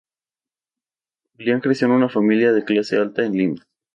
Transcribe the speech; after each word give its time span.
Julián 1.37 1.59
creció 1.61 1.85
en 1.85 1.93
una 1.93 2.09
familia 2.09 2.53
de 2.53 2.65
clase 2.65 2.97
alta 2.97 3.23
en 3.23 3.33
Lima. 3.33 3.63